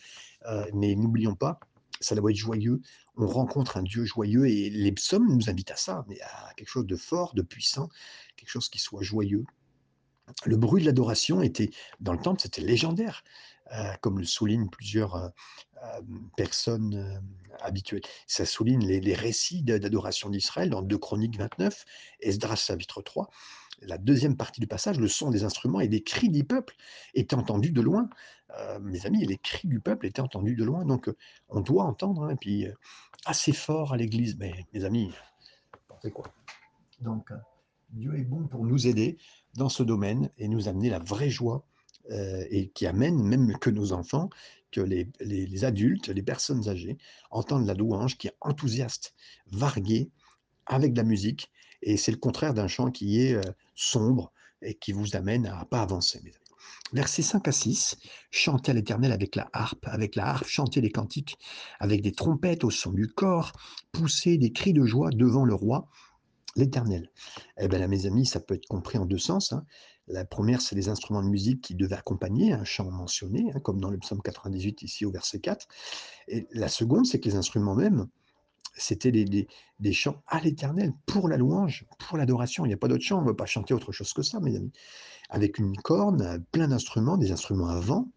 [0.46, 1.60] euh, mais n'oublions pas,
[2.00, 2.82] ça doit être joyeux.
[3.16, 6.70] On rencontre un Dieu joyeux et les psaumes nous invitent à ça, mais à quelque
[6.70, 7.90] chose de fort, de puissant,
[8.36, 9.46] quelque chose qui soit joyeux.
[10.46, 13.24] Le bruit de l'adoration était, dans le temple, c'était légendaire.
[13.74, 15.28] Euh, comme le soulignent plusieurs euh,
[15.84, 16.02] euh,
[16.38, 17.22] personnes
[17.62, 18.04] habituelles.
[18.26, 21.86] Ça souligne les, récits d'adoration d'Israël dans 2 Chroniques 29,
[22.22, 23.30] Esdras chapitre 3.
[23.82, 26.76] La deuxième partie du passage, le son des instruments et des cris du peuple
[27.14, 28.10] étaient entendus de loin.
[28.82, 30.84] mes amis, les cris du peuple étaient entendus de loin.
[30.84, 31.12] Donc,
[31.50, 32.66] on doit entendre, hein, et puis
[33.26, 34.36] assez fort à l'église.
[34.38, 35.12] Mais mes amis,
[35.88, 36.32] pensez quoi
[37.90, 39.18] Dieu est bon pour nous aider
[39.56, 41.66] dans ce domaine et nous amener la vraie joie
[42.12, 44.30] euh, et qui amène même que nos enfants,
[44.72, 46.98] que les, adultes, les personnes âgées
[47.32, 49.14] entendent la louange qui est enthousiaste,
[49.52, 50.12] variée,
[50.66, 51.52] avec de la musique.
[51.82, 53.42] Et c'est le contraire d'un chant qui est euh,
[53.76, 56.22] sombre et qui vous amène à pas avancer.
[56.94, 57.98] Versets 5 à 6,
[58.32, 61.38] chantez à l'Éternel avec la harpe, avec la harpe, chantez les cantiques,
[61.80, 63.52] avec des trompettes au son du corps,
[63.92, 65.90] poussez des cris de joie devant le roi,
[66.58, 67.10] l'Éternel.
[67.60, 69.54] Eh bien là, mes amis, ça peut être compris en deux sens.
[69.54, 69.66] Hein.
[70.08, 73.80] La première, c'est les instruments de musique qui devaient accompagner un chant mentionné, hein, comme
[73.80, 75.68] dans le psaume 98 ici au verset 4.
[76.30, 78.08] Et la seconde, c'est que les instruments même,
[78.78, 79.48] c'était des,
[79.92, 82.66] chants à l'éternel, pour la louange, pour l'adoration.
[82.66, 84.40] Il n'y a pas d'autre chant, on ne veut pas chanter autre chose que ça,
[84.40, 84.72] mes amis.
[85.30, 88.08] Avec une corne, plein d'instruments, des instruments à vent,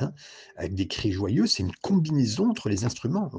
[0.00, 0.12] hein,
[0.56, 3.30] avec des cris joyeux, c'est une combinaison entre les instruments.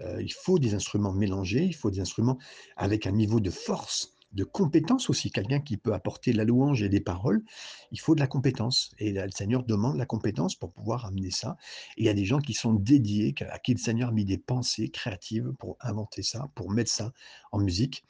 [0.00, 2.38] Euh, il faut des instruments mélangés, il faut des instruments
[2.76, 5.30] avec un niveau de force de compétence aussi.
[5.30, 7.42] Quelqu'un qui peut apporter la louange et des paroles,
[7.90, 8.92] il faut de la compétence.
[8.98, 11.56] Et le Seigneur demande la compétence pour pouvoir amener ça.
[11.96, 14.38] Il y a des gens qui sont dédiés, à qui le Seigneur a mis des
[14.38, 17.12] pensées créatives pour inventer ça, pour mettre ça
[17.50, 18.04] en musique.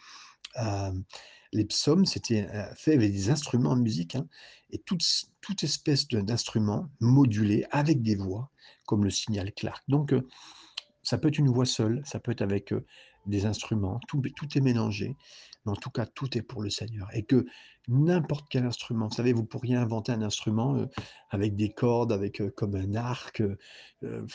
[0.61, 0.93] Euh,
[1.53, 4.27] les psaumes, c'était euh, fait avec des instruments en musique, hein,
[4.71, 5.03] et toute,
[5.41, 8.51] toute espèce d'instruments modulés avec des voix,
[8.87, 9.83] comme le signal Clark.
[9.89, 10.27] Donc, euh,
[11.03, 12.73] ça peut être une voix seule, ça peut être avec
[13.27, 15.17] des instruments, tout, tout est mélangé,
[15.65, 17.09] mais en tout cas, tout est pour le Seigneur.
[17.13, 17.45] Et que
[17.89, 20.87] n'importe quel instrument, vous savez, vous pourriez inventer un instrument euh,
[21.31, 23.43] avec des cordes, avec euh, comme un arc,
[24.03, 24.27] euh,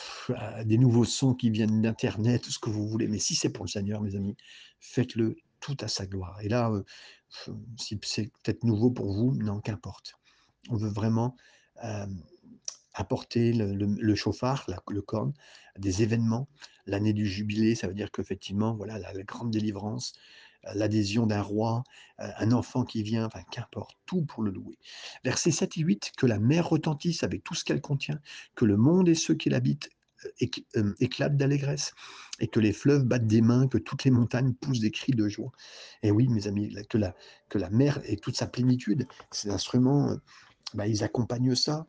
[0.64, 3.64] des nouveaux sons qui viennent d'Internet, tout ce que vous voulez, mais si c'est pour
[3.64, 4.36] le Seigneur, mes amis,
[4.80, 6.40] faites-le tout à sa gloire.
[6.42, 6.72] Et là,
[7.78, 10.14] si c'est peut-être nouveau pour vous, non, qu'importe.
[10.70, 11.36] On veut vraiment
[12.94, 15.32] apporter le, chauffard, le corne,
[15.78, 16.48] des événements.
[16.86, 20.14] L'année du jubilé, ça veut dire qu'effectivement, voilà, la, grande délivrance,
[20.66, 21.84] euh, l'adhésion d'un roi,
[22.20, 24.78] euh, un enfant qui vient, enfin, qu'importe, tout pour le louer.
[25.24, 28.20] Versets 7 et 8, que la mer retentisse avec tout ce qu'elle contient,
[28.54, 29.90] que le monde et ceux qui l'habitent
[30.76, 31.92] euh, éclatent d'allégresse,
[32.40, 35.28] et que les fleuves battent des mains, que toutes les montagnes poussent des cris de
[35.28, 35.52] joie.
[36.02, 37.14] Et oui, mes amis, que la,
[37.48, 40.16] que la mer et toute sa plénitude, ces instruments,
[40.74, 41.86] bah, ils accompagnent ça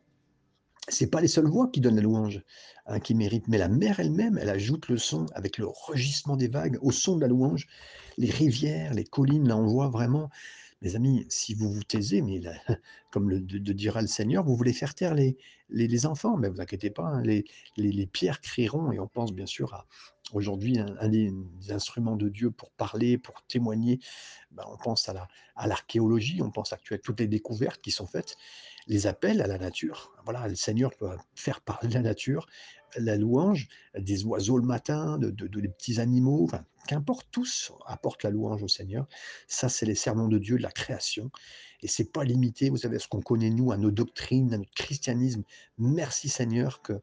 [0.88, 2.42] c'est pas les seules voix qui donnent la louange,
[2.86, 6.48] hein, qui méritent, mais la mer elle-même, elle ajoute le son avec le rugissement des
[6.48, 7.66] vagues au son de la louange.
[8.18, 10.28] Les rivières, les collines, là on voit vraiment,
[10.82, 12.40] mes amis, si vous vous taisez, mais
[13.10, 15.36] comme le, de, dira le Seigneur, vous voulez faire taire les,
[15.70, 17.44] les, enfants, mais vous inquiétez pas, hein, les,
[17.76, 19.86] les, pierres crieront, et on pense bien sûr
[20.34, 21.32] Aujourd'hui, un, des,
[21.70, 24.00] instruments de Dieu pour parler, pour témoigner,
[24.50, 25.28] ben, on pense à
[25.66, 28.36] l'archéologie, on pense à toutes les découvertes qui sont faites,
[28.88, 30.12] les appels à la nature.
[30.24, 32.46] Voilà, le Seigneur peut faire parler la nature,
[32.96, 36.50] la louange, des oiseaux le matin, de, des petits animaux,
[36.88, 39.06] qu'importe, tous apportent la louange au Seigneur.
[39.46, 41.30] Ça, c'est les sermons de Dieu, de la création.
[41.80, 44.58] Et c'est pas limité, vous savez, à ce qu'on connaît nous, à nos doctrines, à
[44.58, 45.44] notre christianisme.
[45.78, 47.00] Merci Seigneur que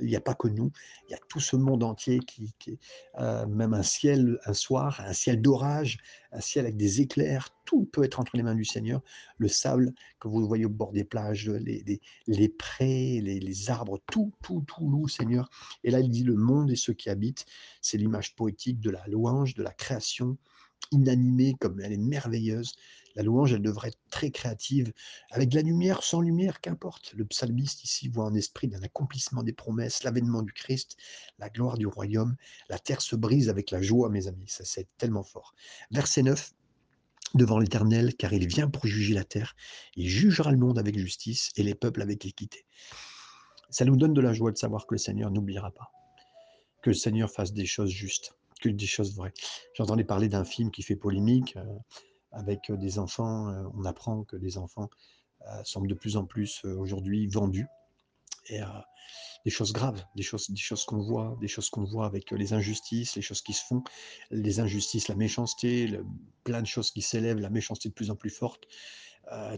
[0.00, 0.70] il n'y a pas que nous,
[1.08, 2.78] il y a tout ce monde entier qui, qui
[3.18, 5.98] euh, même un ciel un soir, un ciel d'orage,
[6.32, 9.02] un ciel avec des éclairs, tout peut être entre les mains du Seigneur.
[9.38, 14.32] Le sable que vous voyez au bord des plages, les, prés, les, les, arbres, tout,
[14.42, 15.50] tout, tout loue, Seigneur.
[15.84, 17.46] Et là, il dit le monde et ceux qui habitent,
[17.80, 20.36] c'est l'image poétique de la louange, de la création
[20.90, 22.74] inanimée, comme elle est merveilleuse.
[23.14, 24.92] La louange, elle devrait être très créative,
[25.30, 27.12] avec de la lumière, sans lumière, qu'importe.
[27.14, 30.96] Le psalmiste ici voit en esprit d'un accomplissement des promesses, l'avènement du Christ,
[31.38, 32.36] la gloire du royaume.
[32.68, 34.48] La terre se brise avec la joie, mes amis.
[34.48, 35.54] Ça, c'est tellement fort.
[35.90, 36.52] Verset 9
[37.34, 39.56] devant l'Éternel, car il vient pour juger la terre.
[39.96, 42.66] Il jugera le monde avec justice et les peuples avec équité.
[43.70, 45.90] Ça nous donne de la joie de savoir que le Seigneur n'oubliera pas,
[46.82, 49.32] que le Seigneur fasse des choses justes, que des choses vraies.
[49.74, 51.56] J'entendais parler d'un film qui fait polémique.
[51.56, 51.64] Euh,
[52.32, 54.88] avec des enfants, on apprend que les enfants
[55.64, 57.66] sont de plus en plus aujourd'hui vendus.
[58.48, 58.60] Et
[59.44, 62.52] des choses graves, des choses, des choses qu'on voit, des choses qu'on voit avec les
[62.52, 63.82] injustices, les choses qui se font,
[64.30, 66.00] les injustices, la méchanceté,
[66.44, 68.64] plein de choses qui s'élèvent, la méchanceté de plus en plus forte,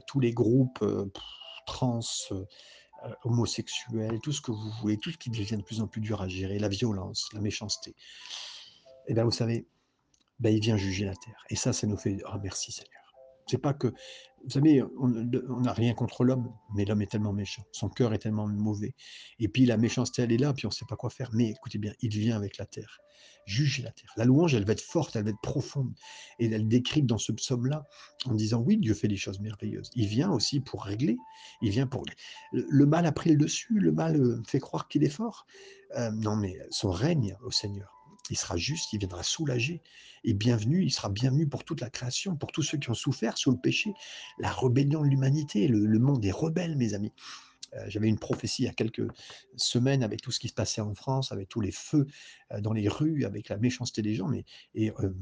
[0.07, 0.85] tous les groupes
[1.67, 2.01] trans,
[3.25, 6.23] homosexuels, tout ce que vous voulez, tout ce qui devient de plus en plus dur
[6.23, 7.91] à gérer, la violence, la méchanceté.
[7.91, 7.95] Et
[9.09, 9.67] eh bien, vous savez,
[10.40, 11.44] ben, il vient juger la terre.
[11.51, 13.05] Et ça, ça nous fait Ah, merci Seigneur.
[13.47, 17.62] C'est pas que, vous savez, on n'a rien contre l'homme, mais l'homme est tellement méchant,
[17.73, 18.94] son cœur est tellement mauvais.
[19.38, 21.31] Et puis la méchanceté, elle est là, puis on ne sait pas quoi faire.
[21.33, 23.01] Mais écoutez bien, il vient avec la terre,
[23.44, 24.11] juger la terre.
[24.16, 25.92] La louange, elle va être forte, elle va être profonde.
[26.38, 27.85] Et elle décrit dans ce psaume-là,
[28.25, 29.90] en disant Oui, Dieu fait des choses merveilleuses.
[29.94, 31.18] Il vient aussi pour régler,
[31.61, 32.05] il vient pour.
[32.53, 35.47] Le mal a pris le dessus, le mal euh, fait croire qu'il est fort.
[35.97, 37.93] Euh, non, mais son règne au Seigneur
[38.31, 39.83] il sera juste, il viendra soulager.
[40.25, 43.37] Et bienvenu, il sera bienvenu pour toute la création, pour tous ceux qui ont souffert
[43.37, 43.93] sous le péché,
[44.39, 45.69] la rébellion de l'humanité.
[45.69, 47.13] le, monde est rebelle, mes amis.
[47.77, 49.07] Euh, j'avais une prophétie il y a quelques
[49.57, 52.07] semaines avec tout ce qui se passait en France, avec tous les feux
[52.53, 54.29] euh, dans les rues, avec la méchanceté des gens.
[54.29, 55.15] Mais, et euh,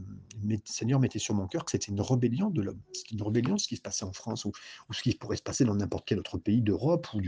[0.65, 2.81] Seigneur mettait sur mon cœur que c'était une rébellion de l'homme.
[2.93, 4.53] C'était une rébellion de ce qui se passait en France ou,
[4.93, 7.21] ce qui pourrait se passer dans n'importe quel autre pays d'Europe ou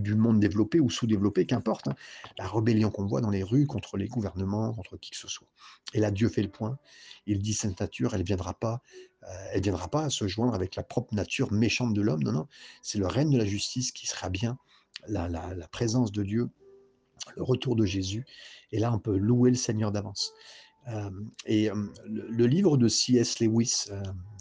[0.00, 1.88] du, monde développé ou sous-développé, qu'importe.
[1.88, 1.94] Hein.
[2.38, 5.48] La rébellion qu'on voit dans les rues contre les gouvernements, contre qui que ce soit.
[5.92, 6.78] Et là, Dieu fait le point.
[7.26, 8.82] Il dit, cette nature, elle ne viendra pas
[9.50, 12.22] elle ne viendra pas se joindre avec la propre nature méchante de l'homme.
[12.22, 12.48] Non, non,
[12.82, 14.58] c'est le règne de la justice qui sera bien,
[15.08, 15.28] la,
[15.70, 16.50] présence de Dieu,
[17.36, 18.26] le retour de Jésus.
[18.72, 20.32] Et là, on peut louer le Seigneur d'avance.
[20.88, 21.10] Euh,
[21.46, 23.40] et euh, le, livre de C.S.
[23.40, 23.86] Lewis,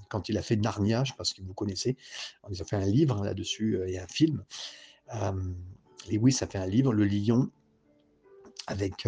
[0.10, 1.96] quand il a fait Narnia, je pense que vous connaissez,
[2.50, 4.44] ils ont fait un livre là-dessus et un film.
[6.10, 7.50] Lewis a fait un livre, Le Lion,
[8.68, 9.08] avec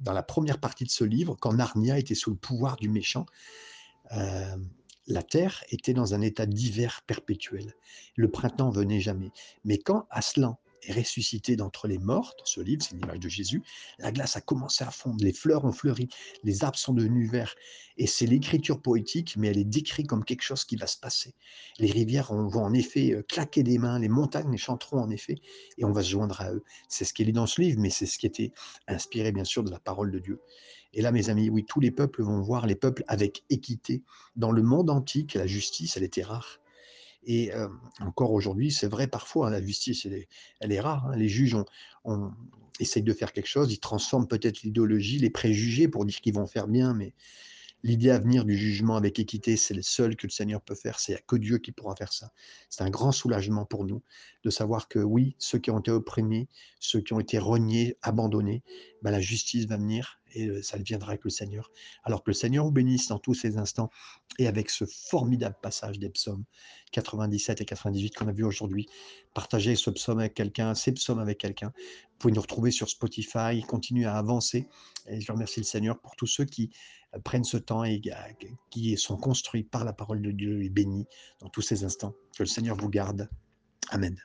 [0.00, 3.26] dans la première partie de ce livre, quand Narnia était sous le pouvoir du méchant,
[4.10, 7.74] la Terre était dans un état d'hiver perpétuel.
[8.16, 9.30] Le printemps venait jamais.
[9.64, 13.62] Mais quand Aslan est ressuscité d'entre les morts, dans ce livre, c'est l'image de Jésus,
[13.98, 16.08] la glace a commencé à fondre, les fleurs ont fleuri,
[16.42, 17.54] les arbres sont devenus verts.
[17.96, 21.34] Et c'est l'écriture poétique, mais elle est décrite comme quelque chose qui va se passer.
[21.78, 25.36] Les rivières vont en effet euh, claquer des mains, les montagnes chanteront en effet,
[25.78, 26.64] et on va se joindre à eux.
[26.88, 28.52] C'est ce qui est dans ce livre, mais c'est ce qui était
[28.88, 30.40] inspiré bien sûr de la parole de Dieu.
[30.94, 34.02] Et là, mes amis, oui, tous les peuples vont voir les peuples avec équité.
[34.36, 36.60] Dans le monde antique, la justice, elle était rare.
[37.26, 37.68] Et euh,
[38.00, 40.06] encore aujourd'hui, c'est vrai parfois, hein, la justice,
[40.60, 41.06] elle est, rare.
[41.06, 41.16] Hein.
[41.16, 41.64] Les juges ont,
[42.04, 42.30] on,
[42.80, 46.46] essayent de faire quelque chose, ils transforment peut-être l'idéologie, les préjugés pour dire qu'ils vont
[46.46, 47.14] faire bien, mais
[47.82, 50.98] l'idée à venir du jugement avec équité, c'est le seul que le Seigneur peut faire.
[50.98, 52.32] C'est que Dieu qui pourra faire ça.
[52.70, 54.02] C'est un grand soulagement pour nous
[54.42, 56.48] de savoir que oui, ceux qui ont été opprimés,
[56.80, 58.62] ceux qui ont été reniés, abandonnés,
[59.02, 61.70] ben, la justice va venir et ça viendra avec le Seigneur.
[62.04, 63.90] Alors que le Seigneur vous bénisse dans tous ces instants
[64.38, 66.44] et avec ce formidable passage des psaumes
[66.92, 68.86] 97 et 98 qu'on a vu aujourd'hui.
[69.34, 71.72] Partagez ce psaume avec quelqu'un, ces psaumes avec quelqu'un.
[71.76, 74.68] Vous pouvez nous retrouver sur Spotify, continuer à avancer.
[75.08, 76.70] Et je remercie le Seigneur pour tous ceux qui
[77.22, 78.00] prennent ce temps et
[78.70, 81.06] qui sont construits par la parole de Dieu et bénis
[81.40, 82.14] dans tous ces instants.
[82.36, 83.28] Que le Seigneur vous garde.
[83.90, 84.16] Amen.